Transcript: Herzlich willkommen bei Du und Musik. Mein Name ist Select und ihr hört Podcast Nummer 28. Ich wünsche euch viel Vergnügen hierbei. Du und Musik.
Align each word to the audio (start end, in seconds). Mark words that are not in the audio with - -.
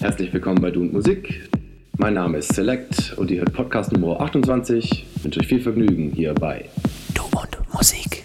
Herzlich 0.00 0.32
willkommen 0.32 0.62
bei 0.62 0.70
Du 0.70 0.82
und 0.82 0.92
Musik. 0.92 1.50
Mein 1.96 2.14
Name 2.14 2.38
ist 2.38 2.54
Select 2.54 3.14
und 3.16 3.32
ihr 3.32 3.40
hört 3.40 3.52
Podcast 3.52 3.90
Nummer 3.90 4.20
28. 4.20 5.06
Ich 5.16 5.24
wünsche 5.24 5.40
euch 5.40 5.48
viel 5.48 5.60
Vergnügen 5.60 6.12
hierbei. 6.12 6.66
Du 7.14 7.24
und 7.36 7.74
Musik. 7.74 8.24